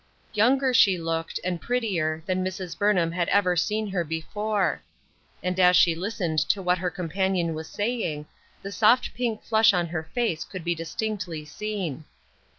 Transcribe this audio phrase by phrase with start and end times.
[0.33, 2.75] Younger she looked, and prettier, than Mrs.
[2.75, 4.81] Burnham had ever seen her before;
[5.43, 8.25] and as she listened to what her companion was saying,
[8.63, 12.05] the soft pink flush on her face could be distinctly seen.